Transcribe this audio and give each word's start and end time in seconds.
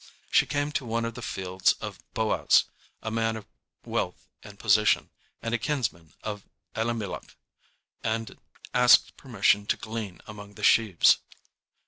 She 0.31 0.47
came 0.47 0.71
to 0.71 0.83
one 0.83 1.05
of 1.05 1.13
the 1.13 1.21
fields 1.21 1.73
of 1.73 1.99
Boaz, 2.15 2.63
a 3.03 3.11
man 3.11 3.35
of 3.37 3.45
wealth 3.85 4.27
and 4.41 4.57
position, 4.57 5.11
and 5.43 5.53
a 5.53 5.59
kinsman 5.59 6.13
of 6.23 6.43
Elimelech, 6.75 7.35
and 8.03 8.39
asked 8.73 9.15
permission 9.15 9.67
to 9.67 9.77
glean 9.77 10.19
among 10.25 10.55
the 10.55 10.63
sheaves. 10.63 11.19